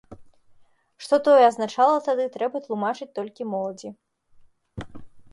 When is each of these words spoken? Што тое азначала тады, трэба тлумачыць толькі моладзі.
Што 1.07 1.15
тое 1.25 1.41
азначала 1.47 1.97
тады, 2.07 2.25
трэба 2.37 2.61
тлумачыць 2.65 3.07
толькі 3.19 3.47
моладзі. 3.51 3.93